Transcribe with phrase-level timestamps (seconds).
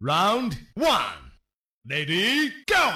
[0.00, 1.34] Round one,
[1.84, 2.88] lady, go!，OK，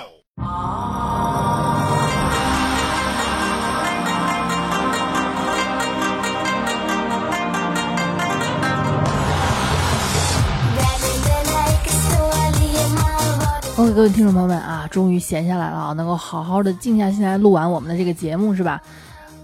[13.92, 18.80] 各位听众朋友们啊，终于闲下来了啊，能够好好的静下心来录完我们的这个节目是吧？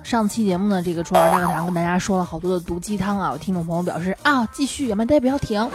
[0.04, 5.68] 上期节目呢，这个初二大课堂跟大家说了好多的毒鸡汤啊，有听众朋友表示啊，继续，没得不要停。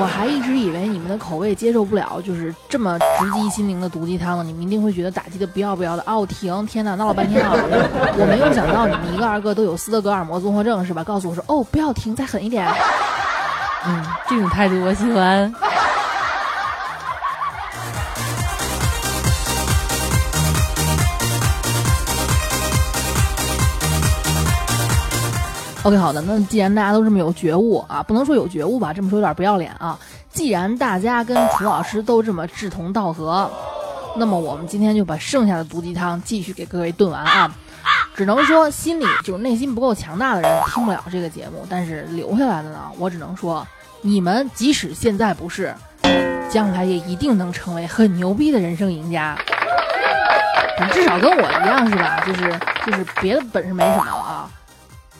[0.00, 6.02] 我还一直以为你们的口味接受不了，就是这么直击心灵的毒鸡汤呢，你们一定会觉得打击的不要不要的。
[6.06, 6.66] 哦，停！
[6.66, 7.52] 天哪，闹了半天啊！
[7.54, 11.02] 我没有想到你们一个二个都有斯德哥尔摩综合症是吧？
[11.02, 12.66] 告诉我说，哦，不要停，再狠一点。
[13.86, 15.52] 嗯，这种态度我喜欢。
[25.84, 29.98] OK，好的，那既然大家都这么有觉悟啊，不能说有觉悟吧，这么说有点不要脸啊。
[30.30, 33.50] 既然大家跟楚老师都这么志同道合，
[34.16, 37.54] 那么我们今天就把剩下的毒鸡汤继续给各位炖完啊。
[38.14, 43.64] 只能说心里就是内心不够强大的人听不了这个节目，但是留下来的呢，我只能说，
[44.02, 45.72] 你们即使现在不是，
[46.50, 49.38] 将来也一定能成为很牛逼的人生赢家。
[50.92, 52.20] 至少跟我一样是吧？
[52.26, 54.27] 就是就是别的本事没什么了。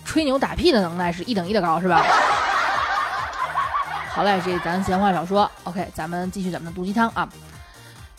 [0.08, 2.02] 吹牛打屁的能耐是一等一的高，是吧？
[4.08, 7.28] 好嘞，这咱闲话少说，OK，咱们继续咱们的毒鸡汤啊！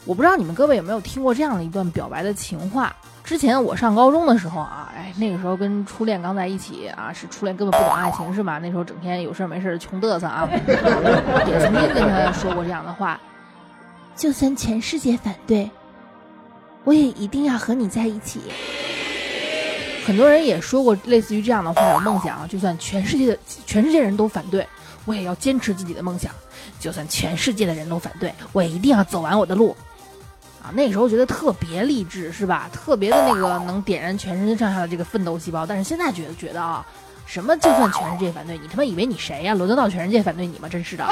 [0.05, 2.95] 我不知道你们各位有没有听过这样的一段表白的情话？
[3.23, 8.59] 之前我上高中的时候啊，哎，那个时候跟初恋刚在一起啊，是初恋根本不懂爱情是吧？
[8.59, 10.47] 那时候整天有事没事穷嘚瑟啊，
[11.47, 13.19] 也曾经跟他说过这样的话：
[14.15, 15.69] 就算全世界反对，
[16.83, 18.41] 我也一定要和你在一起。
[20.09, 24.67] 很多人也说过类似于这样的话，有梦想啊，就算全世界的全世界人都反对，
[25.05, 26.31] 我也要坚持自己的梦想；
[26.79, 29.77] 就算全世界的人都反对，我也一定要走完我的路。
[30.63, 32.67] 啊，那时候觉得特别励志，是吧？
[32.73, 35.63] 特别的那个能点燃全身上下的这个奋斗细胞。
[35.63, 36.83] 但是现在觉得觉得啊，
[37.27, 39.53] 什么就算全世界反对你，他妈以为你谁呀？
[39.53, 40.67] 轮得到全世界反对你吗？
[40.67, 41.05] 真是的。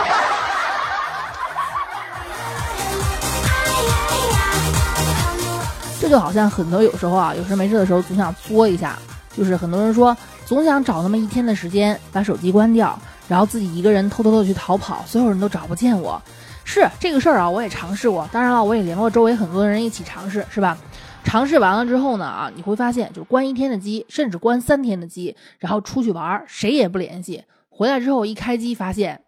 [6.00, 8.98] 这就好像很多有时候啊，有事没事的时候总想作一下，
[9.36, 10.16] 就是很多人说
[10.46, 12.98] 总想找那么一天的时间把手机关掉，
[13.28, 16.22] 然后自己一个人偷偷的去逃跑，所有人都找不见我。
[16.64, 20.78] 是这个事儿啊，我也尝试过，当然了，我也联络周围很多人一起尝试，是吧？
[21.24, 29.22] 尝试完了之后呢，啊，你会发现，就关一天的机，甚至关三天的机，然后出去玩，谁也不联系，回来之后一开机发现，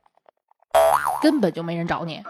[1.22, 2.22] 根本就没人找你。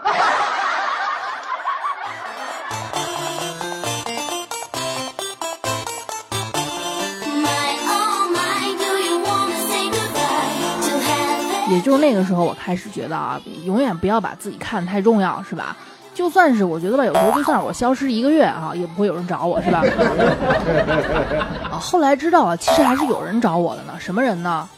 [11.70, 15.76] 也就是那个时候，我开始觉得啊，永远不要把自己看得太重要，是吧？
[16.12, 19.82] 就算是我觉得吧，有时候就算是我消失一个月啊，也不会有人找我，是吧？
[21.70, 23.92] 啊，后来知道啊，其实还是有人找我的呢。
[23.98, 24.68] 什么人呢？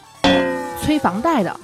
[0.80, 1.56] 催房贷的。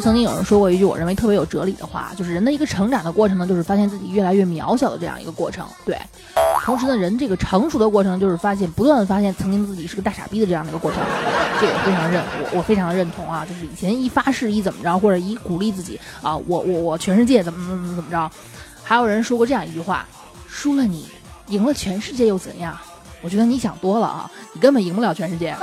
[0.00, 5.66] 曾经有人说过一句我认为特别有哲理的话，就是人的一个成长的过程呢，就是发现自己越来越渺小的这样一个过程。
[5.84, 5.96] 对，
[6.64, 11.00] 同时呢，人这个成熟的过程就是发现不断的发现曾经自己是个大傻逼的这样的一个过程。
[11.60, 12.22] 这个非常认
[12.52, 18.30] 我我非常认同啊，就是以前一发誓一怎么着，或者一鼓励自己啊，我我我全世界怎么怎么怎么着。
[18.82, 20.06] 还有人说过这样一句话：
[20.48, 21.06] 输了你，
[21.48, 22.76] 赢了全世界又怎样？
[23.22, 25.54] 我觉得你想多了啊，你根本赢不了全世界。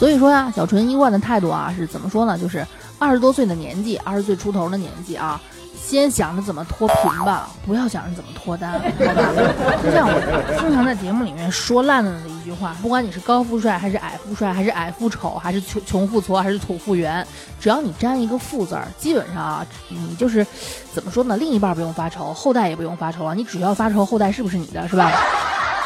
[0.00, 2.38] 所以说呀，小纯一贯的态度啊是怎么说呢？
[2.38, 2.66] 就是
[2.98, 5.38] 二十多岁的年纪，二十岁出头的年纪啊，
[5.78, 9.76] 先想着怎么脱贫吧，不要想着怎么脱单，好吧？
[9.84, 17.26] 就像我经常在节目里面说烂了的一句话，不管你是高富帅还是矮富帅，还是矮富丑，还是穷穷富矬，还是土富圆，
[17.60, 20.46] 只要你沾一个富字儿，基本上啊，你就是
[20.94, 21.36] 怎么说呢？
[21.36, 25.12] 另一半不用发愁，后代也不用发愁啊，你只要发愁后代是不是你的，是吧？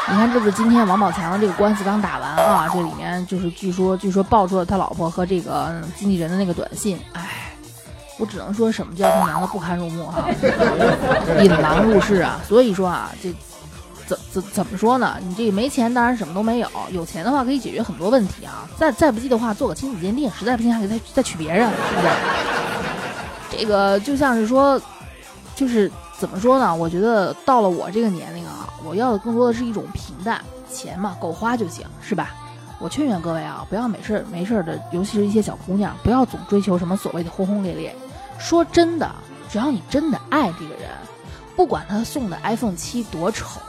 [0.07, 2.69] 你看，这不是今天王宝强的这个官司刚打完啊？
[2.71, 6.99] 这里面就是据说，据说爆出了他老婆和这个经纪人的那个短信。
[7.13, 7.55] 哎，
[8.19, 10.29] 我只能说什么叫他娘的不堪入目哈，
[11.41, 12.39] 引狼入室啊！
[12.47, 13.33] 所以说啊，这
[14.05, 15.17] 怎怎怎么说呢？
[15.21, 18.69] 你这没钱当然什么都没有，有钱的话可以解决很多问题啊。
[18.77, 22.07] 再再不济的话，做个亲子鉴定，实在不行还可以再再娶别人，是不是？
[23.57, 24.79] 这个就像是说，
[25.55, 26.73] 就是怎么说呢？
[26.73, 30.41] 我觉得到了我这个年龄啊，我要的更多的是一种平淡，
[30.71, 32.33] 钱嘛够花就行，是吧？
[32.79, 37.95] 我劝劝各位啊，不要没事没事的，尤其是一些小姑娘，不要总追求什么所谓的轰轰烈烈。
[38.37, 39.09] 说真的，
[39.49, 40.89] 只要你真的爱这个人，
[41.55, 43.59] 不管他送的 iPhone 七多丑，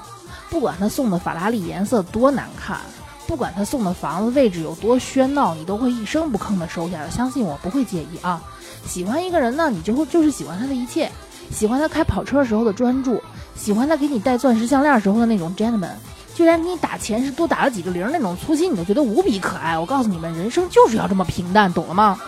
[0.49, 2.79] 不管他送的法拉利颜色多难看，
[3.27, 7.11] 不管他送的房子位置有多喧闹，你都会一声不吭的收下的。
[7.11, 8.41] 相信我，不会介意啊。
[8.87, 11.11] 喜欢一个人呢，你就会就是喜欢他的一切。
[11.51, 13.23] 喜欢他开跑车时候的专注，
[13.55, 15.93] 喜欢他给你戴钻石项链时候的那种 gentleman，
[16.35, 19.79] 就连给你打钱是多打了几个零那种粗心，你都觉得无比可爱。
[19.79, 22.19] 我告诉你们，人生就是要这么平淡，懂了吗？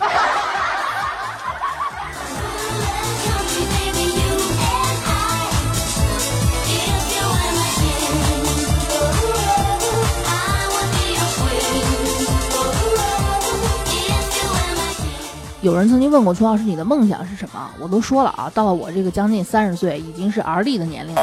[15.61, 21.21] 有人曾经问过崔老师：“你的梦想是什么？”我都说了啊，到了我这个将近三十岁，已经是而立的年龄了，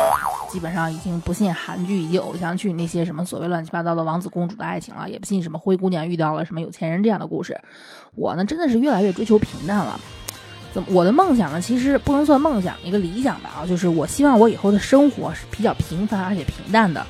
[0.50, 7.58] 基本上已经不信韩剧以及偶像剧那些什么所谓乱七八糟的王子公主的爱情了，也不信什么灰姑娘遇到了什么有钱人这样的故事。
[8.14, 9.98] 我呢，真的是越来越追求平淡了。
[10.74, 10.88] 怎么？
[10.92, 11.58] 我的梦想呢？
[11.58, 17.02] 其实不能算梦想，一个理想吧啊，就是我希望我以后的生活是比较平凡而且平淡的。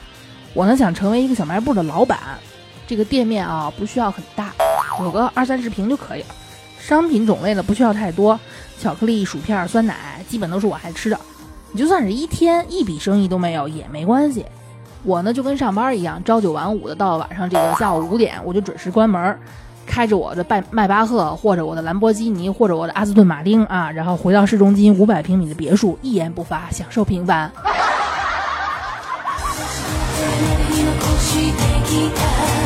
[0.55, 2.21] 我呢，想成为一个小卖部的老板，
[2.87, 4.53] 这个店面啊不需要很大，
[5.01, 6.29] 有个二三十平就可以了。
[6.87, 8.39] 商品种类呢不需要太多，
[8.79, 11.19] 巧克力、薯片、酸奶，基本都是我爱吃的。
[11.73, 14.47] 你就算是一天一笔生意都没有也没关系。
[15.03, 19.37] 我呢就跟上班一样，朝九晚五的，到了晚上这个下午五点，我就准时关门，
[19.85, 27.51] 开着我的迈迈巴赫或者我的兰博基尼或者我的阿斯顿马丁啊，然后回到市中心五百平米的别墅，一言不发，享受平凡。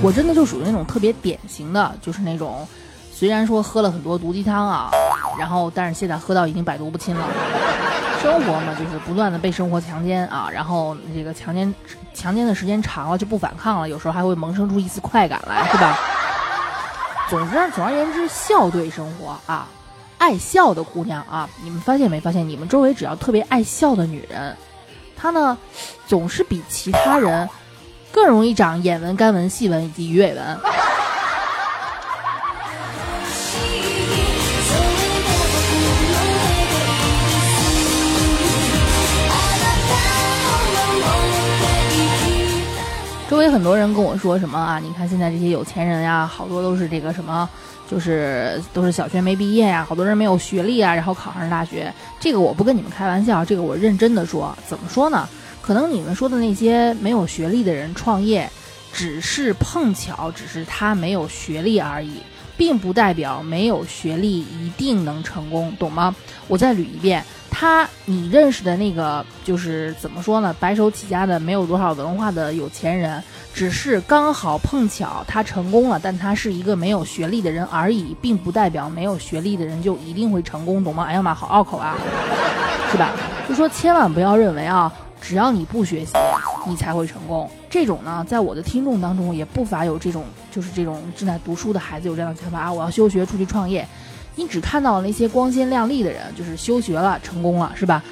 [0.00, 2.66] 我真的就属于那种特别典型的，就是那种，
[3.12, 4.90] 虽然说喝了很多毒鸡汤啊，
[5.38, 7.26] 然后但是现在喝到已经百毒不侵了。
[8.22, 11.72] 生活嘛，就是不断的被生活强奸啊，然后这个强奸
[12.14, 15.98] 强奸的时间长了就不反抗了，有时候还会萌生出一丝快感来，是吧？
[17.28, 19.66] 总之，总而言之，笑对生活啊，
[20.18, 22.48] 爱笑的姑娘啊，你们发现没发现？
[22.48, 24.56] 你们周围只要特别爱笑的女人，
[25.16, 25.58] 她呢，
[26.06, 27.48] 总是比其他人。
[28.10, 30.58] 更容易长眼纹、干纹、细纹以及鱼尾纹。
[43.30, 44.80] 周围很多人跟我说什么啊？
[44.82, 47.46] 你看现在这些有钱人呀，好多都是这个什么，
[47.86, 51.92] 就是都是小学没毕业呀，好多人没有学历啊，然后考上大学。
[52.18, 54.56] 这个我不跟你们开玩笑，这个我认真的说。
[54.66, 55.28] 怎么说呢？
[55.68, 58.50] 可能你们说的那些没有学历的人创业，
[58.90, 62.22] 只是碰巧，只是他没有学历而已，
[62.56, 66.16] 并不代表没有学历一定能成功，懂吗？
[66.46, 70.56] 我再捋一遍，他你认识的那个就是怎么说呢？
[70.58, 73.22] 白手起家的没有多少文化的有钱人，
[73.52, 81.04] 只是刚好碰巧他成功了，但他是一个没有学历的人而已，并不代表没有学历的人就一定会成功，懂吗？
[81.04, 81.94] 哎呀妈，好拗口啊，
[82.90, 83.10] 是吧？
[83.46, 84.90] 就说千万不要认为啊。
[85.20, 86.12] 只要你不学习，
[86.66, 87.50] 你才会成功。
[87.68, 93.86] 这种呢，在我的听众当中也不乏有这种，就是这种正在读书的孩子有这样的想法啊，我要休学出去创业。
[94.36, 98.02] 你只看到了那些光鲜亮丽的人，就是休学了成功了，是吧？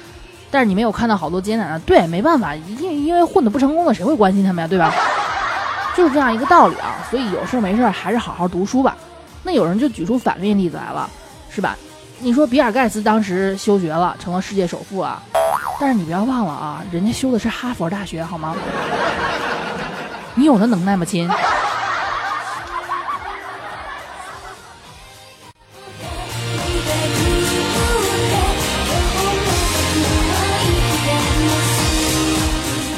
[0.51, 1.79] 但是你没有看到好多艰难的。
[1.79, 4.93] 对，没办法，因因为混的不成功的，谁会关心他们呀，对吧？
[5.95, 6.95] 就是这样一个道理啊。
[7.09, 8.95] 所以有事没事还是好好读书吧。
[9.43, 11.09] 那有人就举出反面例子来了，
[11.49, 11.77] 是吧？
[12.19, 15.21] 你说比尔盖茨当时休学了，成了世界首富啊。
[15.79, 18.55] 但是你不要忘了啊，人家修的是哈佛大学，好吗？
[20.33, 21.29] 你有那能耐吗，亲？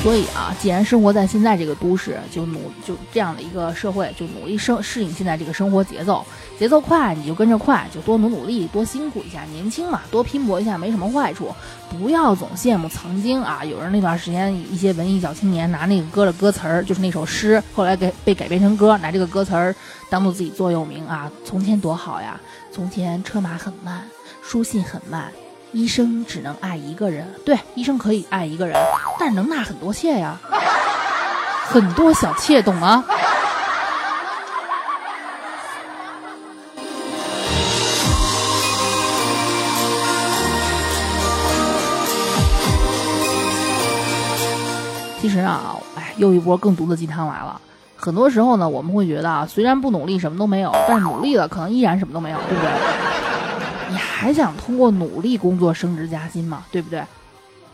[0.10, 6.26] 所以啊，既然生活在现在这个都市，就努就这样的一个社会，就努力生适应现在这个生活节奏。
[6.58, 9.44] 节奏快，你就跟着快，就多努努力，多辛苦一下。
[9.52, 11.54] 年轻嘛，多拼搏一下没什么坏处。
[11.92, 19.76] 不要总羡慕曾经啊，有人那段时间一些文艺小青年拿那个歌的歌词儿，就是那首诗，后来给被改编成歌，拿这个歌词儿
[20.10, 21.32] 当做自己座右铭啊。
[21.46, 24.02] 从前多好呀，从前车马很慢，
[24.42, 25.32] 书信很慢，
[25.72, 27.28] 医生只能爱一个人。
[27.46, 28.76] 对，医生可以爱一个人，
[29.20, 30.38] 但是能纳很多妾呀，
[31.68, 33.04] 很多小妾，懂吗？
[45.22, 47.62] 其实啊，哎又一波更毒的鸡汤来了。
[47.96, 52.72] 很多时候呢，我们会觉得啊，虽然不努力什么都没有，但是努力了可能依然什么都没有，对不对？
[54.20, 56.66] 还想通过努力工作升职加薪吗？
[56.70, 57.02] 对不对？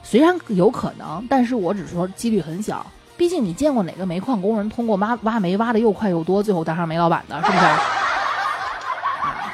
[0.03, 2.85] 虽然有可能，但是我只说几率很小。
[3.17, 7.59] 毕竟你见过哪个煤矿工人通过挖挖煤挖的又快又多，最后当上煤老板的，是不是？
[7.65, 7.79] 啊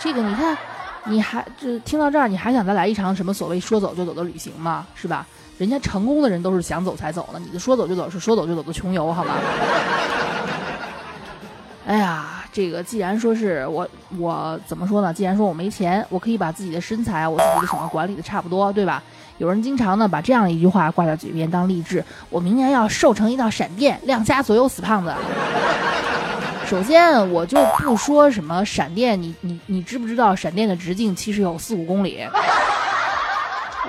[0.01, 0.57] 这个你看，
[1.05, 4.85] 你还这听到这儿，你还想再来一场什么所谓说走就走的旅行吗？
[4.93, 5.25] 是吧？
[5.57, 9.37] 人家成功的人都是想走才走的，你的说走就走是说走就走的穷游，好吧？
[11.87, 15.13] 哎呀，这个既然说是我，我怎么说呢？
[15.13, 19.01] 既然说我没钱，我可以把自己的身材，我自己的什么管理的差不多，对吧？
[19.37, 25.13] 有人经常呢把这样一句话挂在嘴边当励志：我明年要瘦成一道闪电，亮瞎所有死胖子。
[26.67, 32.27] 首先，我就不说什么闪电，你你你知不知道闪电的直径其实有四五公里？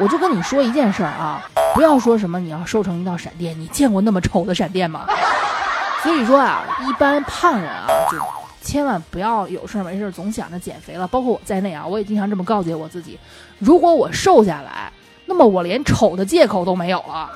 [0.01, 1.43] 我就跟你说一件事儿啊，
[1.75, 5.07] 不要说什么你要瘦成一道闪电，你见过那么丑的闪电吗？
[6.03, 8.17] 所以说啊，一般胖人啊，就
[8.63, 11.07] 千万不要有事没事总想着减肥了。
[11.07, 13.19] 包括我在内啊，我也经常这么告诫我自己：
[13.59, 14.91] 如果我瘦下来，
[15.27, 17.31] 那么我连丑的借口都没有了。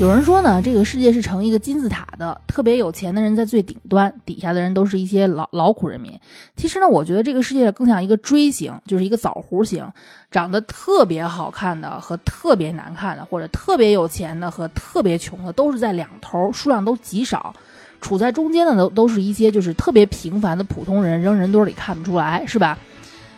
[0.00, 6.18] 有人说呢，这个世界是成一个金字塔的，特别有钱的人在最顶端，底下的人都是一些劳劳苦人民。
[6.56, 9.86] 其实呢，我觉得这个世界更像一个锥形，就是一个枣核形，
[10.30, 17.54] 长得特别好看的和特别难看的，或者特别有钱的和特别穷的，都是在两头，数量都极少。
[18.00, 22.78] 处在中间的都都是一些就是特别平凡的普通人，扔人堆里看不出来，是吧？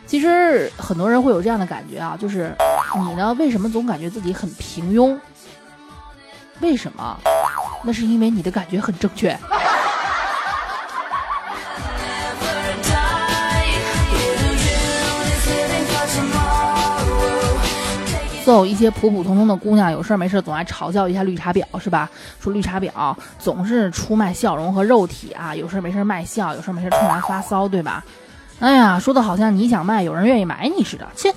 [0.07, 2.55] 其实很多人会有这样的感觉啊，就是
[3.05, 5.19] 你呢，为什么总感觉自己很平庸？
[6.63, 7.19] 为什么？
[7.83, 9.37] 那是因为你的感觉很正确。
[18.45, 22.09] 总有一些普普通通的姑娘，有事没事总爱嘲笑一下绿茶婊，是吧？
[22.41, 28.03] 说绿茶婊总是出卖笑容和肉体啊，有事没事卖笑，有事没事冲来发骚，对吧？
[28.59, 31.33] 哎呀，说的好像你想卖，有人愿意买你似的，切！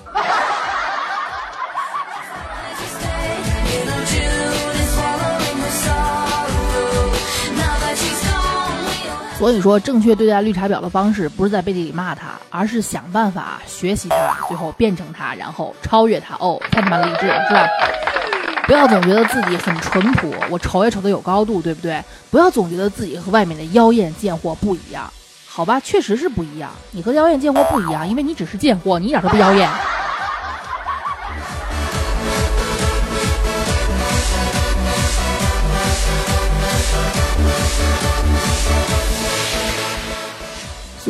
[9.38, 16.34] 所以说，正确对待绿茶婊的方式，不是在背地里骂他，而是想办法学习他，最后变成他，然后超越他。
[16.36, 17.66] 哦，太他妈励志了，是吧？
[18.66, 22.02] 不要总觉得自己很淳朴，我丑也丑得有高度，对不对？
[22.30, 25.12] 不要总觉得自己和外面的妖艳贱货不一样，
[25.46, 25.78] 好吧？
[25.80, 29.68] 确实是不一样，你和妖艳贱货不一样，因为你只是贱货，你一点都不妖艳。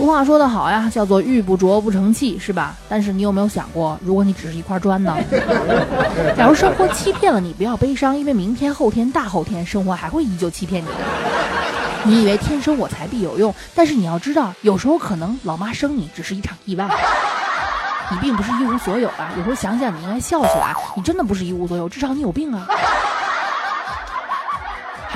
[0.06, 2.76] 俗话说得好呀，叫做玉不琢不成器，是吧？
[2.88, 5.16] 但是你有没有想过，如果你只是一块砖呢？
[6.38, 10.94] 假如生活欺骗了你，不要悲伤，因为明天、后天、大后天，生活还会依旧欺骗你的。
[12.04, 16.88] 你以为天生我材必有用，但是你要知道，有时候可能老妈生你只是一场意外，
[18.12, 19.32] 你并不是一无所有啊。
[19.36, 22.64] 有时候想想，你应该笑起来，你真的不是一无所有，至少你有病啊。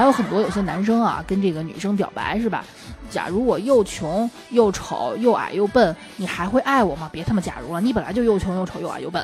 [0.00, 2.64] 还有很多有些男生啊，跟这个女生表白是吧？
[3.10, 7.06] 假如我又穷又丑又矮又笨，你还会爱我吗？
[7.12, 9.22] 别他妈假如了，你本来就又穷又丑又矮又笨。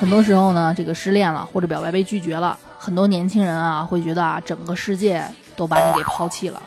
[0.00, 5.24] 很多时候呢，这个失恋了或者表白被拒绝了，很多年轻人啊会觉得啊，整个世界
[5.54, 6.60] 都把你给抛弃了。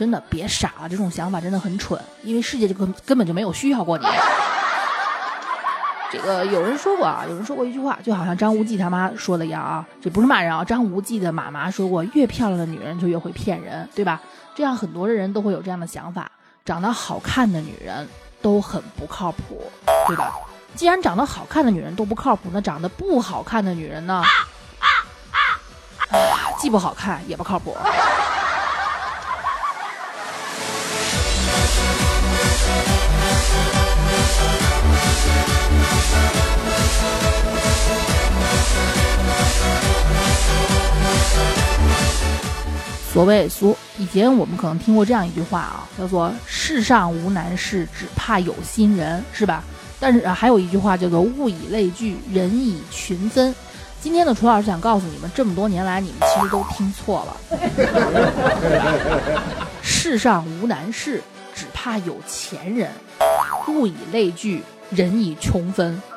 [0.00, 4.06] 真的别傻了，这种想法真的很蠢，因为世界就根根本就没有需要过你。
[6.10, 10.64] 这个有人说过啊，有人说过一句话，就好像张无忌他妈说的一样啊，这不是骂人啊。
[10.64, 14.18] 张无忌的妈妈说过，越漂亮的女人就越会骗人，对吧？
[14.54, 16.32] 这样很多的人都会有这样的想法，
[16.64, 18.08] 长得好看的女人
[18.40, 19.70] 都很不靠谱，
[20.06, 20.32] 对吧？
[20.74, 24.22] 既然长得好看的女人都不靠谱，那长得不好看的女人呢？
[26.58, 27.76] 既不好看也不靠谱。
[43.12, 49.64] 所谓俗，以前我们可能听过这样一句话啊，叫做“世上无难事，只怕有心人”，是吧？
[49.98, 53.54] 但是还有一句话叫做“物以类聚，人以群分”。
[54.00, 57.36] 今天的楚老师想告诉你们，这么多年来你们其实都听错了。
[59.82, 61.22] 世上无难事，
[61.54, 62.90] 只怕有钱人，
[63.68, 66.00] 物以类聚，人以穷分。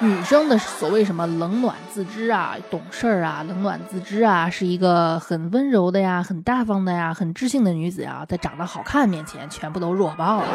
[0.00, 10.48] 女生的所谓什么冷暖自知啊，懂事儿啊，冷暖自知啊，是一个很温柔的呀，很大方的呀，很知性的女子啊，在长得好看面前，全部都弱爆了。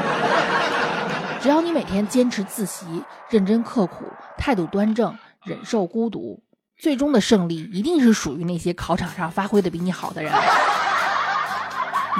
[1.43, 4.05] 只要你每天坚持自习，认真刻苦，
[4.37, 5.13] 态度端正，
[5.43, 6.41] 忍受孤独，
[6.77, 10.31] 最终的胜利一定是属于那些考场上发挥的比你好的人。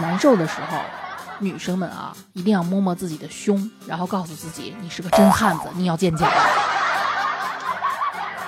[0.01, 0.77] 难受的时候，
[1.40, 6.30] 女生们啊，一定要摸摸自己的胸，然后告诉自己，你是个真汉子，你要见见。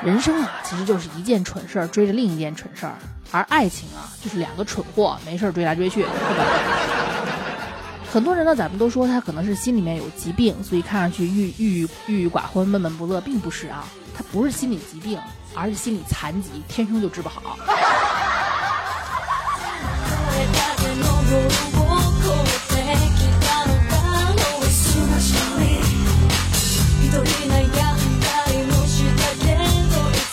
[0.03, 2.93] 人生啊，其实就是一件蠢事儿追着另一件蠢事儿，
[3.31, 6.45] 而爱情啊，就是两个蠢货没事儿追来追去，对吧？
[8.13, 13.83] 很多人呢，咱们都说他可能是心里面有疾病，所以看上去郁郁郁郁寡欢、闷闷不乐，并不是啊，
[14.15, 15.19] 他不是心理疾病，
[15.55, 17.57] 而是心理残疾，天生就治不好。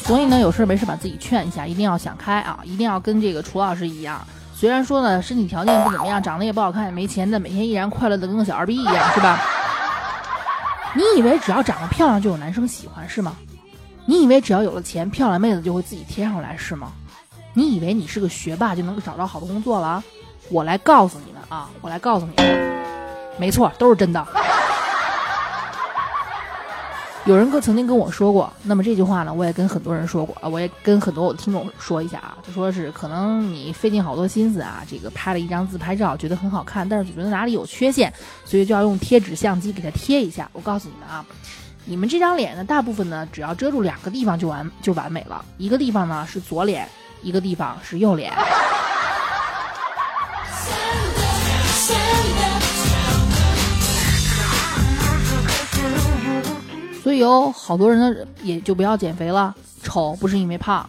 [0.04, 4.20] 所以呢，有事没事把自己劝一下，一定要想开啊，一定要跟这个楚老师一样。
[4.54, 9.40] 虽然说呢，身体条件不怎么样，长得也不好看，也没钱，但每天依然快乐的跟个小二逼一样，是吧？
[10.94, 13.34] 你以为只要长得漂亮就有男生喜欢是吗？
[14.04, 16.92] 你以为只要有了钱，漂亮妹子就会自己贴上来是吗？
[17.54, 20.02] 你以为你是个学霸就能找到好的工作了？
[20.48, 22.82] 我来告诉你们啊，我来告诉你们，
[23.38, 24.26] 没错，都是真的。
[27.24, 38.12] 有人哥曾经跟我说过，那么这句话呢，我也跟很多人说过啊，我也跟很多我的听众说一下啊，就说是可能你费尽好多心思啊，这个拍了一张自拍照，觉得很好看，但是总觉得哪里有缺陷，
[38.44, 40.50] 所以就要用贴纸相机给它贴一下。
[40.52, 41.24] 我告诉你们啊，
[41.84, 46.88] 你们这张脸呢，大部分呢，只要遮住两个地方就完就完美了，一个地方呢是左脸，
[47.22, 48.32] 一个地方是右脸。
[57.18, 59.54] 有好多人呢，也就不要减肥了。
[59.82, 60.88] 丑不是因为胖，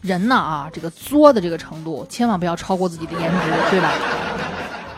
[0.00, 3.36] 人呢啊，这个作的这个程度，千万不要超过自己的颜值，
[3.70, 3.92] 对吧？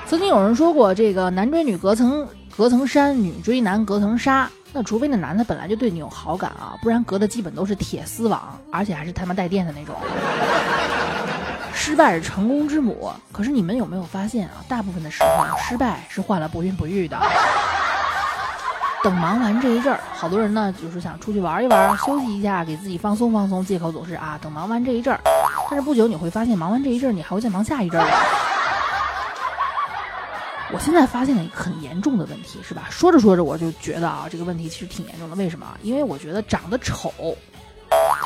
[0.06, 4.50] 曾经有人说过，这个男追女隔层隔层山，女追男隔层纱。
[4.72, 9.96] 那除非那男的本来就对你有好感啊，不然隔的基本都是铁丝网，而且还是他妈带电的那种。
[11.72, 14.62] 失败是成功之母，可是你们有没有发现啊？
[14.68, 17.16] 大部分的时候，失败是换了不孕不育的。
[19.02, 23.64] 等忙完这一阵儿，好多人呢就是想出去玩一玩，休息一下，给自己放松放松。
[23.64, 25.20] 借口总是啊，等忙完这一阵儿。
[25.70, 28.06] 但是不久你会发现，忙完这一阵儿，你还会再忙下一阵儿。
[30.72, 32.82] 我现在发现了一个很严重的问题，是吧？
[32.90, 35.34] 说着说着，我就觉得啊，这个问题其实挺严重的。
[35.34, 35.66] 为什么？
[35.82, 37.10] 因为我觉得长得丑，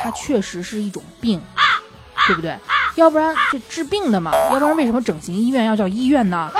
[0.02, 1.40] 它确实是一种病，
[2.26, 2.58] 对不对？
[2.96, 6.50] 要不然这治病的嘛，要不然为什么整形医院要叫医院呢？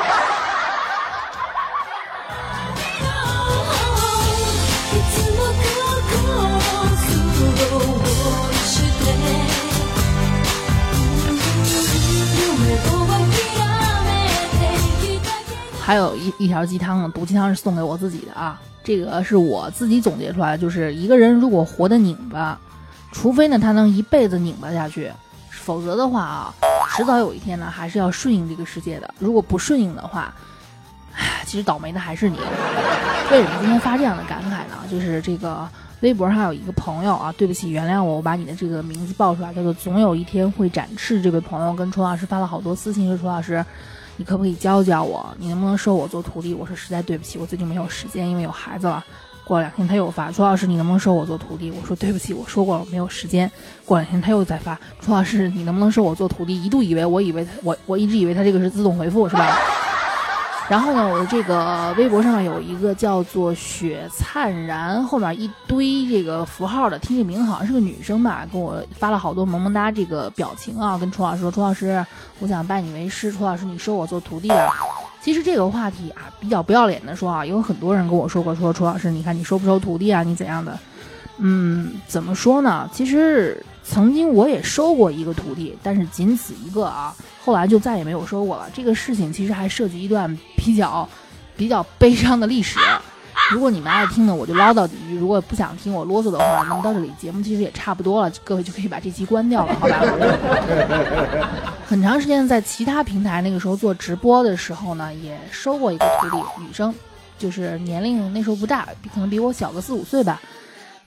[15.85, 18.59] 还有一一条鸡汤呢，毒鸡汤是送给我自己的啊！
[18.83, 22.59] 这个是我自己总结出来的，就是一个人如果活得拧巴，
[23.13, 25.13] 除非呢他能一辈子拧巴下去，
[25.51, 26.55] 否则的话啊，
[26.97, 29.13] 迟早有一天呢还是要顺应这个世界的。
[29.19, 30.35] 如果不顺应的话，
[31.15, 32.39] 唉，其实倒霉的还是你。
[33.31, 34.79] 为什么今天发这样的感慨呢？
[34.91, 35.69] 就是这个
[36.01, 41.21] 微博上有一个朋友啊，对不起，原谅我，我把你的这个名字报出来，叫做总有一天会展翅。
[41.21, 43.63] 这位朋友跟楚老师发了好多私信，说楚老师。
[44.17, 45.35] 你可不可以教教我？
[45.39, 46.55] 你能不能收我做徒弟？
[46.55, 49.05] 我说实在对不起，我最近没有时间，因为有孩子了。
[49.45, 51.71] 过两天他又发，朱老师，你能不能收我做徒弟？
[51.71, 53.51] 我说对不起，我说过了没有时间。
[53.85, 56.63] 过两天他又再发，朱老师，你能不能收我做徒弟？
[56.63, 59.59] 一度以为我以为他我我一直以为他这个是自动回复是吧？
[60.69, 72.05] 然后呢，我的这个微博上面有一个叫做雪灿然，后面一堆这个符号的，听这名好像是个女生吧，跟我发了好多萌萌哒这个表情啊，跟楚老师说，楚老师，
[72.39, 74.73] 我想拜你为师，楚老师你收我做徒弟吧。
[75.21, 80.23] 其实这个话题啊，比较不要脸的说啊，有很多人跟我说过，说楚老师，你看你收不收徒弟啊？
[80.23, 80.79] 你怎样的？
[81.39, 82.89] 嗯，怎么说呢？
[82.93, 87.15] 其实曾经我也收过一个徒弟，但是仅此一个啊。
[87.45, 88.67] 后来就再也没有收过了。
[88.73, 91.07] 这个事情其实还涉及一段比较
[91.57, 92.81] 比较悲伤的历史。
[93.51, 100.01] 如果你们爱听呢，我就唠叨几句；如果不想听我啰嗦的话，那么到这里节目其实也差不多了，各位就可以把这期关掉了，好吧？
[101.87, 106.95] 很长时间在其他平台那个时候做直播的时候呢，也收过一个徒弟，女生，
[107.39, 110.41] 就是年龄那时候不大，可能比我小个四五岁吧。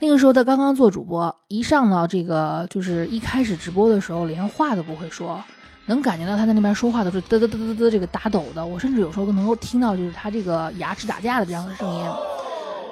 [0.00, 5.42] 那个时候他刚刚做主播，一上到这个就是一开始直播的时候，连话都不会说。
[5.86, 12.04] 能感觉到他在那边说话的时候嘚嘚嘚嘚嘚这个打抖的，我甚至有时候都能够听到就是他这个牙齿打架的这样的声音。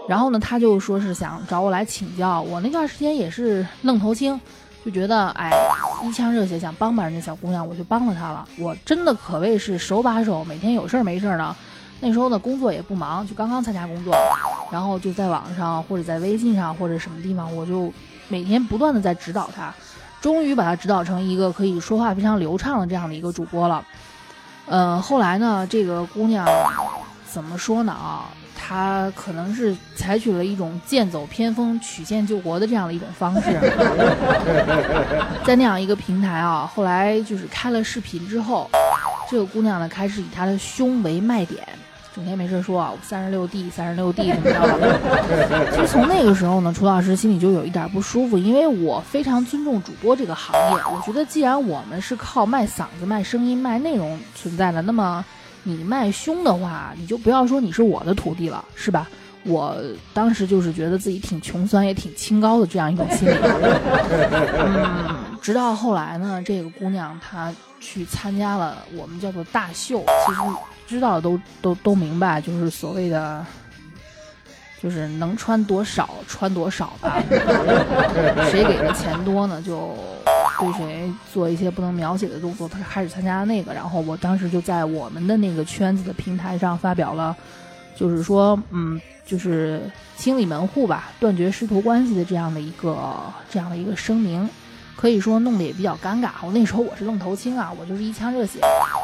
[0.08, 4.40] 然后呢，他就说是想找我来请教，我那段时间也是愣头青，
[4.84, 5.52] 就觉得哎
[6.02, 8.48] 一腔热血想帮帮人家小姑娘，我就帮了她了。
[8.58, 11.54] 我真的可谓是手把手，每天有事儿没事儿呢。
[12.00, 14.14] 那时候呢，工作也不忙，就刚刚参加工作，
[14.70, 17.92] 然后就在网上或者在微信上或者什么地方，我就
[18.28, 19.74] 每天不断的在指导她，
[20.20, 23.84] 终于把她指导成一个可以说话非常流畅的这样的一个主播了。
[24.66, 26.46] 呃，后来呢，这个姑娘
[27.26, 28.26] 怎么说呢啊？
[28.58, 33.58] 她可能是采取了一种剑走偏锋、曲线救国的这样的一种方式，
[35.46, 38.68] 在那样一个平台啊，后来就是开了视频之后，
[39.30, 41.66] 这个姑娘呢开始以她的胸为卖点。
[42.16, 45.68] 整天没事说啊，三十六 D，三十六 D 怎么着？
[45.70, 50.82] 其实从那个时候呢，楚老师心里就有一点不舒服，因为我非常尊重主播这个行业。
[50.90, 55.22] 我觉得既然我们是靠卖嗓子、卖声音、卖内容存在的，那么
[55.62, 59.06] 你卖胸的话，你就不要说你是我的徒弟了，是吧？
[59.46, 59.76] 我
[60.12, 63.34] 当时就是觉得自己挺穷酸，也挺清高的这样一种心理。
[64.64, 70.40] 嗯，直到后来呢，这个姑娘她去参加了我们叫做大秀，其实。
[70.88, 73.44] 知道的都都都明白，就是所谓的，
[74.80, 77.20] 就是能穿多少穿多少吧。
[78.48, 79.96] 谁给的钱多呢，就
[80.60, 82.68] 对谁做一些不能描写的动作。
[82.68, 87.36] 他开始参加那个，然后我当时就在我们的那个圈子的平台上发表了，
[87.96, 89.82] 就是说，嗯，就是
[90.16, 92.96] 清理门户吧，断绝师徒关系的这样的一个
[93.50, 94.48] 这样的一个声明。
[94.94, 96.30] 可以说弄得也比较尴尬。
[96.42, 98.60] 我那时候我是愣头青啊，我就是一腔热血。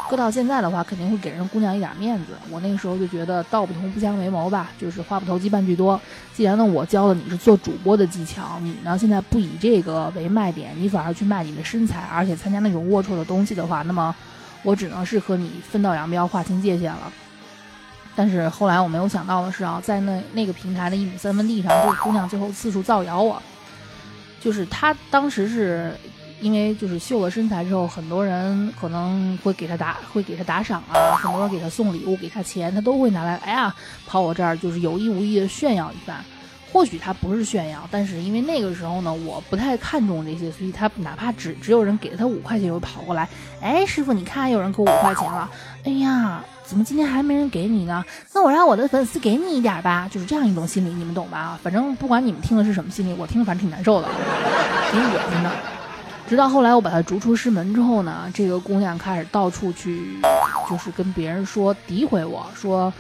[0.09, 2.33] 搁到现在的话，肯定会给人姑娘一点面子。
[2.51, 6.01] 我那个时候就觉得道不同不相为谋吧，就是话不投机半句多。
[6.33, 14.15] 既然呢我教了你是做主播的技巧，你呢现在不以这个为卖点，你反而去卖你的身材，而且参加那种龌龊的东西的话，那么
[14.63, 17.13] 我只能是和你分道扬镳，划清界限了。
[18.15, 23.43] 但是后来我没有想到的是啊，在那那个平台的一亩三分地上，这个姑娘最后四处造谣我。
[24.41, 25.97] 就是她当时是，
[26.41, 33.75] 因为就是秀了身材之后，很多人可能会给她打，会给她打赏啊，很多人给她送礼物，给她钱，她都会拿来，哎呀，
[34.07, 36.25] 跑我这儿就是有意无意的炫耀一番。
[36.73, 43.29] 或许他不是炫耀，但是因为那个时候呢，我不太看重这些，所以他哪怕只只有人给了他五块钱，就跑过来，
[43.61, 45.51] 哎，师傅，你看有人给我五块钱了，
[45.85, 46.43] 哎呀。
[46.65, 48.03] 怎么今天还没人给你呢？
[48.33, 51.59] 那我让我的粉丝给你一点吧，就是这样一种心理，你们懂吧？
[51.63, 54.09] 反正不管你们听的是什么心理，我听了反正挺难受的，
[54.91, 55.51] 挺恶心的。
[56.27, 60.19] 直到后来我把他逐出师门之后呢，这个姑娘开始到处去，
[60.71, 62.91] 就是跟别人说诋毁我说，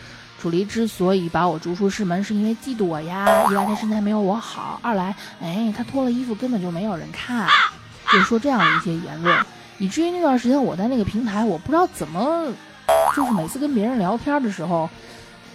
[0.42, 3.46] 楚离之所以把我逐出师门，是因为嫉妒我呀。
[3.48, 7.46] 一来他身材没有我好，二来，哎，他脱了衣服根本就没有人看，
[8.12, 9.38] 就说这样的一些言论，
[9.78, 12.52] 以至于那段时间我在那个平台，我不知道怎么。
[13.14, 14.90] 就是每次跟别人聊天的时候，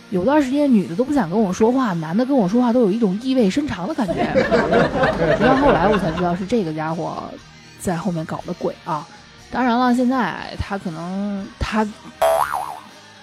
[0.10, 4.14] 有段时间女的都不想跟我说话，男的跟我说话都有一种意味深长的感觉。
[5.38, 7.30] 直到后来我才知道是这个家伙
[7.78, 9.06] 在后面搞的鬼啊！
[9.52, 11.86] 当然了，现在他可能他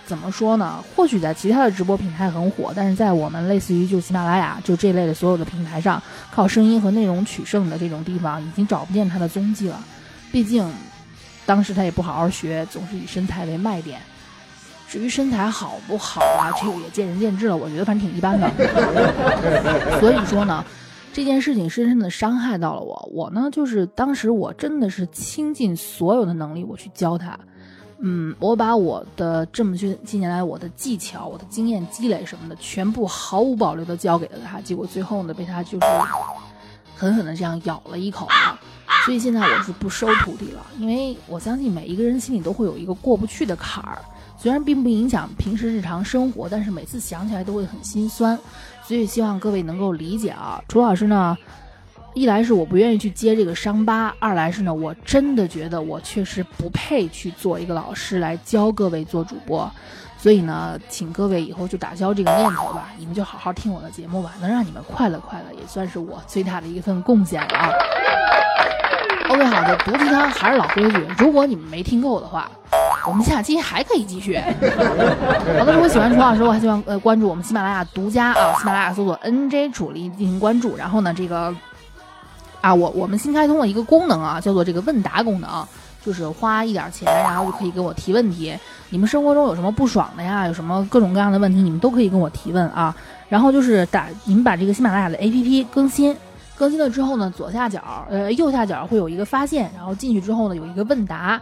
[0.07, 0.83] 怎么说呢？
[0.95, 9.83] 或许在其他的直播平台很火，但是在我们类似于就喜马拉雅就这类的所有的平台上，靠声音和内容取胜的这种地方，已经找不见他的踪迹了。
[10.31, 10.71] 毕竟。
[11.47, 14.01] 当时他也不好好学，总是以身材为卖点。
[14.88, 17.55] 至于身材好不好啊，这个也见仁见智了。
[17.55, 18.51] 我觉得反正挺一般的。
[20.01, 20.64] 所以说呢，
[21.12, 23.11] 这件事情深深的伤害到了我。
[23.12, 27.38] 我呢，就是当时我真的是倾尽所有的能力，我去教他。
[27.98, 34.61] 嗯，我把我的这么些近年来我的技巧、我的经验积累什么的，全部毫无保留的教给了他。
[34.61, 35.87] 结果最后呢，被他就是
[36.94, 38.28] 狠狠的这样咬了一口。
[39.04, 43.98] 所以现在我是不收徒弟了，因为我相信每一个人心里都会有一个过不去的坎儿，
[44.38, 48.38] 虽然并不影响平时日常生活，但是每次想起来都会很心酸。
[48.83, 50.62] 所以希望各位能够理解啊。
[50.68, 51.37] 楚老师呢，
[52.14, 59.68] 一来是我不愿意去接这个伤疤，二来是呢，我真的觉得我确实不配去做一个老师来教各位做主播。
[60.16, 67.68] 所以呢，请各位以后就打消这个念头吧，你们就好好听我的节目吧，能让你们快乐快乐，也算是我最大的一份贡献了啊。
[69.29, 71.07] OK，好的，毒鸡汤还是老规矩。
[71.18, 72.48] 如果你们没听够的话，
[73.07, 74.38] 我们下期还可以继续。
[75.59, 80.77] 好的，如果喜欢楚老师，我还希望呃关注我们喜马拉雅独家啊，喜马拉雅搜索 NJ 主力进行关注。
[80.77, 81.55] 然后呢，这个
[82.64, 85.62] 啊，我我们新开通了一个功能啊，叫做这个问答功能，
[86.03, 88.57] 就是花一点钱，然后就可以给我提问题。
[88.88, 90.46] 你们生活中有什么不爽的呀？
[90.46, 92.96] 有什么各种各样的问题，你们都可以跟我提问啊。
[93.29, 96.16] 然后就是打你们把这个喜马拉雅的 APP 更新。
[96.57, 101.38] 更新了之后呢，左下角呃右下角会有一个发现，然后进去之后呢有一个问答，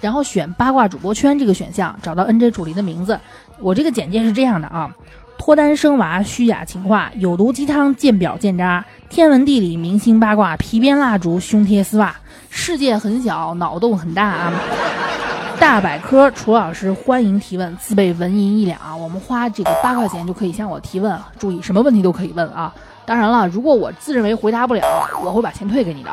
[0.00, 3.18] 然后选八卦主播圈这个选项，找到 NJ 主题的名字。
[3.58, 4.94] 我这个简介是这样的啊：
[5.40, 12.14] 脱单生娃，虚假情话，有毒鸡汤，见表见渣，天文地理，明星八卦，皮鞭蜡烛，胸贴丝袜，
[12.50, 14.52] 世界很小，脑洞很大啊。
[15.58, 22.74] 大百科，楚老师欢迎提问，自备文银一两，我们花这个八块钱就可以向我提问，注意什么问题都可以问啊。
[23.06, 24.82] 当然了，如果我自认为回答不了，
[25.24, 26.10] 我会把钱退给你的。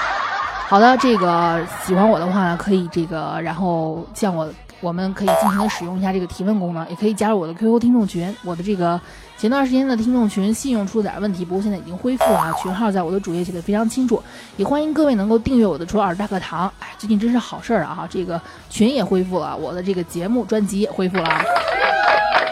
[0.66, 4.48] 好的，这个喜欢我的话呢，可以这个，然后向我，
[4.84, 9.00] 我们可以尽情的使用一下这个提问功能，也可以加入我的 QQ 听众群，我的这个。
[9.36, 12.54] 前段时间的听众群信用出了点问题，不过现在已经恢复了。
[12.62, 14.22] 群号在我的主页写的非常清楚，
[14.56, 16.72] 也欢迎各位能够订阅我的楚老师大课堂。
[16.78, 18.06] 哎，最近真是好事儿啊！
[18.08, 21.28] 这个群也恢复了，我的这个节目专辑也恢复了，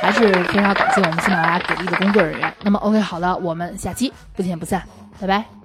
[0.02, 2.52] 还是非常感谢我们喜马拉雅给力的工作人员。
[2.62, 4.82] 那么 OK，好的，我们下期不见不散，
[5.20, 5.61] 拜拜。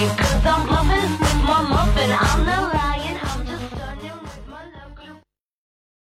[0.00, 1.10] you cause I'm loving
[1.44, 2.10] my muffin.
[2.12, 2.77] I'm the